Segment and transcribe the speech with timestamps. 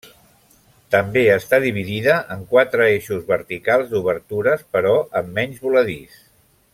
[0.95, 6.19] També està dividida en quatre eixos verticals d'obertures, però amb menys voladís.